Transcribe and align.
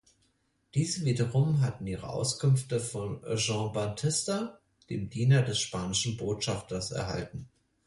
Diese 0.73 1.05
wiederum 1.05 1.61
hatten 1.61 1.85
ihre 1.85 2.09
Auskünfte 2.09 2.79
von 2.79 3.21
Gian 3.35 3.71
Battista, 3.71 4.57
dem 4.89 5.11
Diener 5.11 5.43
des 5.43 5.59
spanischen 5.59 6.17
Botschafters 6.17 6.89
erhalten. 6.89 7.47